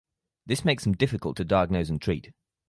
This 0.47 0.65
makes 0.65 0.83
them 0.83 0.93
difficult 0.93 1.37
to 1.37 1.45
diagnose 1.45 1.91
and 1.91 2.01
treat. 2.01 2.31